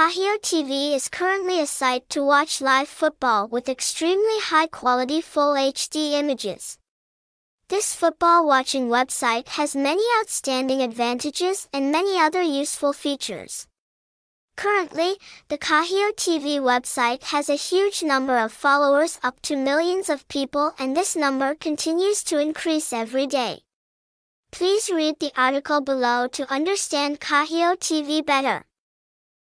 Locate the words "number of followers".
18.02-19.20